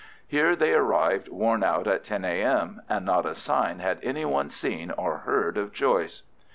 [0.25, 4.49] Here they arrived, worn out, at 10 A.M., and not a sign had any one
[4.49, 6.23] seen or heard of Joyce.